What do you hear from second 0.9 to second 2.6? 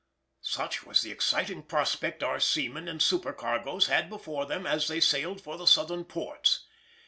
the exciting prospect our